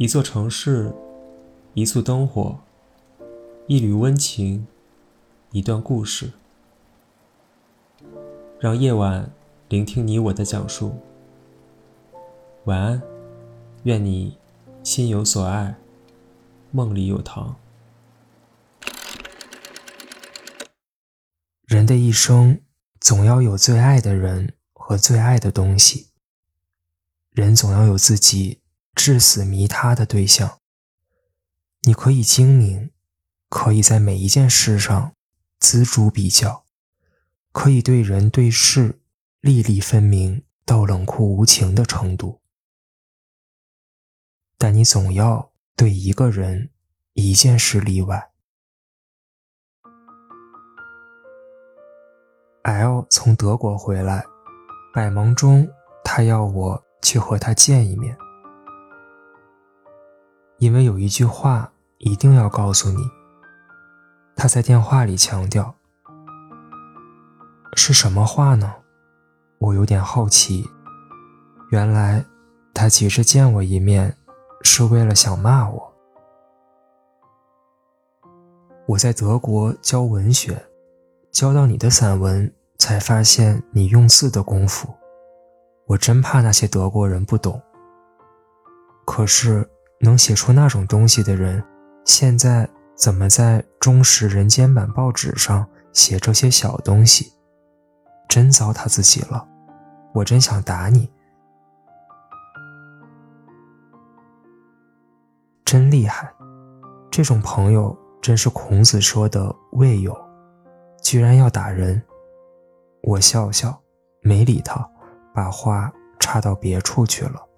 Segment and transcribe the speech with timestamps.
[0.00, 0.94] 一座城市，
[1.74, 2.58] 一簇灯火，
[3.66, 4.66] 一缕温情，
[5.50, 6.32] 一段故事，
[8.58, 9.30] 让夜晚
[9.68, 10.98] 聆听你我的讲述。
[12.64, 13.02] 晚安，
[13.82, 14.38] 愿你
[14.82, 15.76] 心有所爱，
[16.70, 17.56] 梦里有糖。
[21.66, 22.62] 人的一生，
[23.00, 26.06] 总要有最爱的人和最爱的东西。
[27.32, 28.59] 人总要有自己
[28.94, 30.58] 至死迷他的对象。
[31.82, 32.90] 你可以精明，
[33.48, 35.14] 可以在每一件事上
[35.60, 36.64] 锱铢比较，
[37.52, 39.00] 可以对人对事
[39.40, 42.40] 粒粒分明到冷酷无情的程度，
[44.58, 46.70] 但你总要对一个人、
[47.14, 48.30] 一件事例外。
[52.64, 54.22] L 从德国回来，
[54.92, 55.66] 百忙中
[56.04, 58.14] 他要我去和他见一面，
[60.60, 62.98] 因为有一句话一定要告诉你。
[64.36, 65.74] 他在电话里强调，
[67.74, 68.74] 是什么话呢？
[69.58, 70.68] 我有点好奇。
[71.70, 72.24] 原来
[72.74, 74.16] 他急着见我一面，
[74.62, 75.92] 是为了想骂我。
[78.86, 80.66] 我在德国教文学。
[81.32, 84.92] 教到你的散文，才发现你用字的功夫，
[85.86, 87.62] 我真怕那些德国人不懂。
[89.06, 89.70] 可是
[90.00, 91.62] 能写出那种东西的人，
[92.04, 97.32] 现在怎么在中实人间版报纸上写这些小东西？
[98.28, 99.46] 真糟蹋自己了，
[100.14, 101.10] 我真想打你。
[105.64, 106.32] 真厉害，
[107.10, 110.16] 这种朋友真是孔子说的未有。
[111.02, 112.02] 居然要打人，
[113.02, 113.80] 我笑笑，
[114.22, 114.88] 没理他，
[115.34, 117.49] 把话插到别处去了。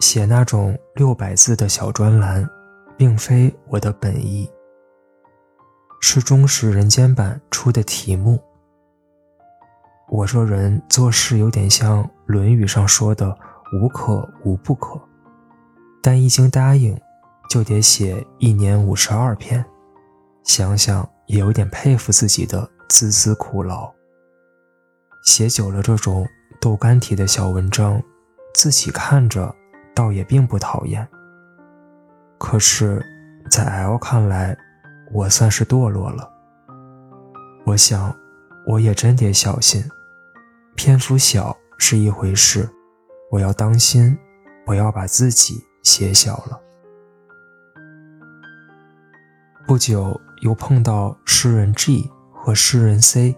[0.00, 2.48] 写那种六百字的小专栏，
[2.96, 4.50] 并非我的本意，
[6.00, 8.42] 是中实人间版出的题目。
[10.08, 13.36] 我说人做事有点像《论语》上说的
[13.72, 15.00] “无可无不可”，
[16.02, 17.00] 但一经答应，
[17.48, 19.64] 就得写一年五十二篇。
[20.42, 23.90] 想想也有点佩服自己的孜孜苦劳。
[25.24, 26.26] 写久了这种
[26.60, 28.02] 豆干体的小文章，
[28.52, 29.54] 自己看着
[29.94, 31.06] 倒也并不讨厌。
[32.38, 33.04] 可是，
[33.48, 34.56] 在 L 看来，
[35.12, 36.30] 我算是堕落了。
[37.64, 38.14] 我想，
[38.66, 39.82] 我也真得小心。
[40.74, 42.68] 篇幅小是一回事，
[43.30, 44.18] 我要当心，
[44.66, 46.60] 不要把自己写小了。
[49.66, 50.20] 不久。
[50.40, 53.34] 又碰到诗人 G 和诗人 C，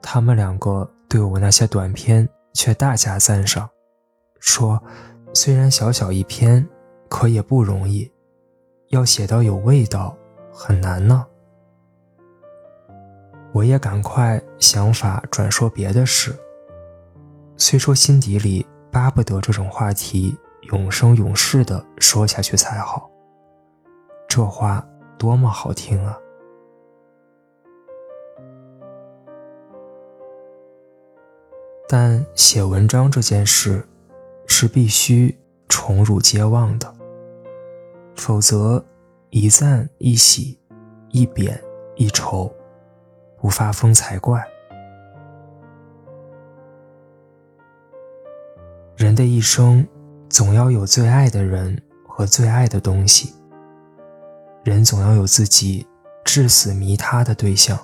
[0.00, 3.68] 他们两个对我那些短篇却大加赞赏，
[4.38, 4.80] 说
[5.32, 6.68] 虽然小小一篇，
[7.08, 8.10] 可也不容易，
[8.88, 10.16] 要写到有味道
[10.52, 11.26] 很难呢。
[13.52, 16.36] 我也赶快想法转说别的事，
[17.56, 20.36] 虽说心底里巴不得这种话题
[20.72, 23.10] 永生永世的说下去才好，
[24.28, 24.86] 这话。
[25.18, 26.18] 多么好听啊！
[31.86, 33.86] 但写文章这件事
[34.60, 35.34] 是必须
[35.70, 36.94] 宠辱皆忘的，
[38.14, 38.84] 否则
[39.30, 40.60] 一赞一喜，
[41.08, 41.58] 一贬
[41.96, 42.52] 一愁，
[43.40, 44.46] 不发疯才怪。
[48.98, 49.88] 人的一生，
[50.28, 53.32] 总要有最爱的人和最爱的东西。
[54.62, 55.86] 人总要有自己
[56.22, 57.78] 至死迷他的对象。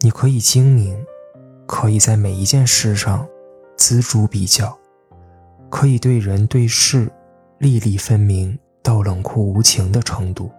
[0.00, 1.02] 你可以精明，
[1.66, 3.26] 可以在每一件事上
[3.78, 4.78] 锱铢比较，
[5.70, 7.10] 可以对人对事
[7.58, 10.50] 粒粒分明到冷酷无情的程度，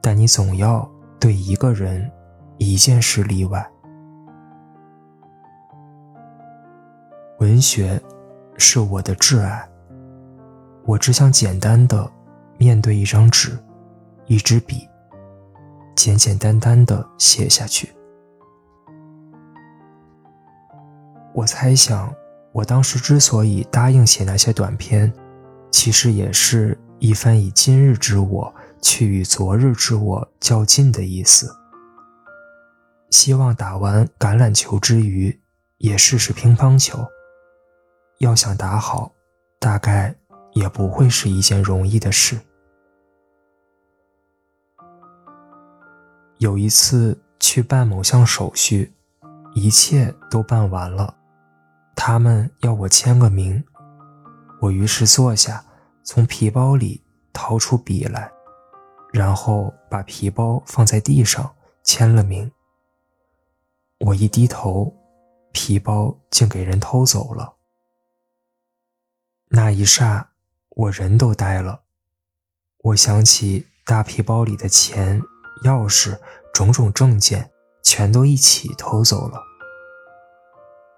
[0.00, 0.88] 但你总要
[1.18, 2.10] 对一个人、
[2.58, 3.68] 一件事例外。
[7.40, 8.00] 文学
[8.56, 9.68] 是我的挚爱，
[10.84, 12.10] 我只想简单的。
[12.56, 13.58] 面对一张纸，
[14.26, 14.88] 一支笔，
[15.96, 17.92] 简简单单的写下去。
[21.34, 22.14] 我猜想，
[22.54, 25.12] 我当时之所以答应写那些短篇，
[25.72, 31.52] 其实也是一番以今日之我去与昨日之我较劲的意思。
[33.10, 35.40] 希望打完橄榄球之余，
[35.78, 37.04] 也试试乒乓球。
[38.20, 39.12] 要想打好，
[39.58, 40.14] 大概。
[40.54, 42.38] 也不会是一件容易的事。
[46.38, 48.92] 有一次去办某项手续，
[49.56, 51.12] 一切都办完了，
[52.06, 53.64] 他们要我签个名，
[54.60, 55.64] 我于是坐下，
[56.02, 57.02] 从皮包里
[57.32, 58.30] 掏出笔来，
[59.10, 62.52] 然后把皮包放在地上签了名。
[64.00, 64.94] 我一低头，
[65.50, 67.54] 皮包竟给人偷走了。
[69.48, 70.26] 那一霎，
[70.68, 71.84] 我人都呆了。
[72.82, 75.22] 我想起大皮包里的钱、
[75.64, 76.18] 钥匙、
[76.52, 77.50] 种种证件，
[77.82, 79.53] 全都一起偷走了。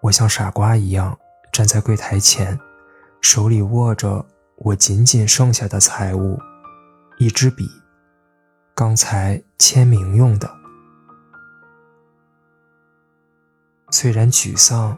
[0.06, 1.18] 我像傻瓜一样
[1.52, 2.56] 站在柜台前，
[3.20, 4.24] 手里握着
[4.56, 6.38] 我仅仅剩下的财物——
[7.18, 7.68] 一支笔，
[8.72, 10.48] 刚才签名用的。
[13.90, 14.96] 虽然沮丧，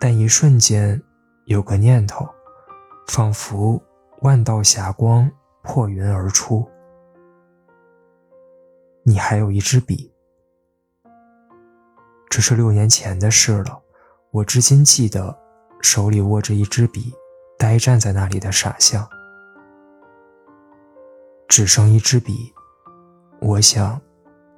[0.00, 1.00] 但一瞬间
[1.44, 2.28] 有个念头，
[3.06, 3.80] 仿佛
[4.22, 5.30] 万道霞光
[5.62, 6.68] 破云而出。
[9.04, 10.12] 你还有一支笔，
[12.28, 13.83] 这是六年前的事了。
[14.34, 15.38] 我至今记得，
[15.80, 17.14] 手里握着一支笔，
[17.56, 19.08] 呆站在那里的傻笑。
[21.46, 22.52] 只剩一支笔，
[23.40, 24.00] 我想，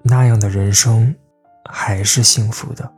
[0.01, 1.15] 那样的人生
[1.71, 2.91] 还是幸福的。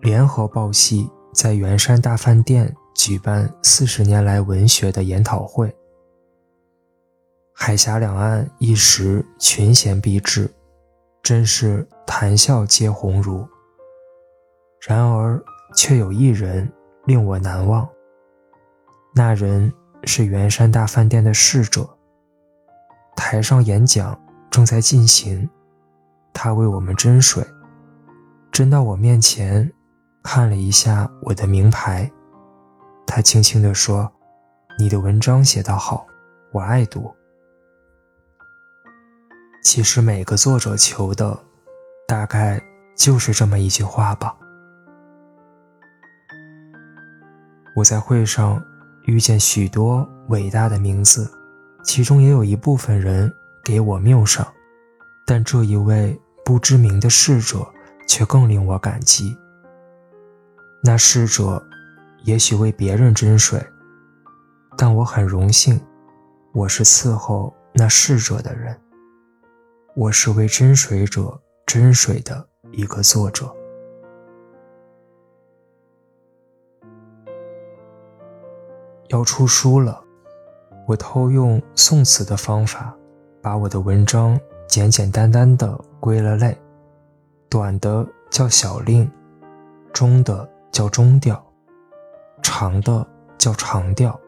[0.00, 5.76] 联合报系在圆山大饭店举办四十年来文学的研讨会。
[7.62, 10.50] 海峡两岸一时群贤毕至，
[11.22, 13.46] 真是谈笑皆鸿儒。
[14.80, 15.38] 然而，
[15.76, 16.72] 却有一人
[17.04, 17.86] 令我难忘。
[19.14, 19.70] 那人
[20.04, 21.86] 是圆山大饭店的侍者。
[23.14, 24.18] 台上演讲
[24.50, 25.46] 正在进行，
[26.32, 27.44] 他为我们斟水，
[28.50, 29.70] 斟到我面前，
[30.22, 32.10] 看了一下我的名牌，
[33.06, 34.10] 他轻轻地说
[34.80, 36.06] ：“你的文章写得好，
[36.52, 37.14] 我爱读。”
[39.72, 41.38] 其实每个作者求的，
[42.08, 42.60] 大概
[42.96, 44.36] 就是这么一句话吧。
[47.76, 48.60] 我在会上
[49.04, 51.30] 遇见许多伟大的名字，
[51.84, 53.32] 其中也有一部分人
[53.62, 54.44] 给我谬赏，
[55.24, 57.64] 但这一位不知名的逝者
[58.08, 59.38] 却更令我感激。
[60.82, 61.64] 那逝者
[62.24, 63.64] 也许为别人斟水，
[64.76, 65.80] 但我很荣幸，
[66.54, 68.76] 我是伺候那逝者的人。
[69.94, 73.52] 我是为真水者真水的一个作者。
[79.08, 80.00] 要出书了，
[80.86, 82.96] 我偷用宋词的方法，
[83.42, 84.38] 把我的文章
[84.68, 86.56] 简简单单的归了类，
[87.48, 89.10] 短的叫小令，
[89.92, 91.44] 中的叫中调，
[92.40, 93.04] 长的
[93.36, 94.18] 叫长调，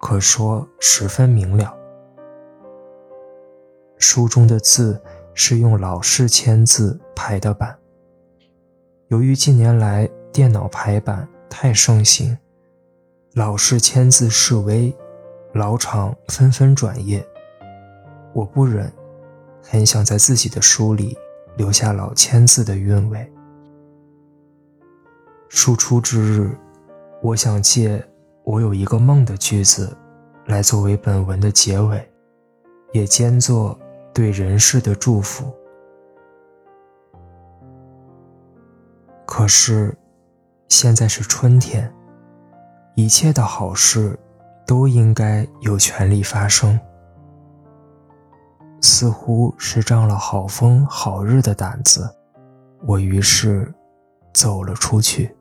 [0.00, 1.77] 可说十分明了。
[4.10, 4.98] 书中的字
[5.34, 7.76] 是用老式签字排的版。
[9.08, 12.34] 由于近年来电脑排版太盛行，
[13.34, 14.96] 老式签字式微，
[15.52, 17.22] 老厂纷纷转业。
[18.32, 18.90] 我不忍，
[19.62, 21.14] 很想在自己的书里
[21.58, 23.30] 留下老签字的韵味。
[25.50, 26.56] 书出之日，
[27.22, 28.02] 我想借
[28.42, 29.94] “我有一个梦”的句子，
[30.46, 32.10] 来作为本文的结尾，
[32.92, 33.78] 也兼作。
[34.18, 35.54] 对人世的祝福。
[39.24, 39.96] 可是，
[40.68, 41.94] 现在是春天，
[42.96, 44.18] 一切的好事
[44.66, 46.76] 都应该有权利发生。
[48.80, 52.12] 似乎是仗了好风好日的胆子，
[52.88, 53.72] 我于是
[54.34, 55.32] 走了出去。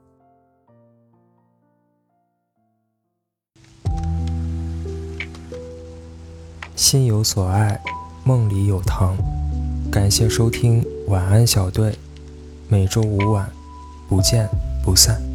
[6.75, 7.81] 心有所爱。
[8.27, 9.15] 梦里有糖，
[9.89, 11.97] 感谢收听，晚安小队，
[12.67, 13.49] 每周五晚，
[14.09, 14.49] 不见
[14.83, 15.26] 不散。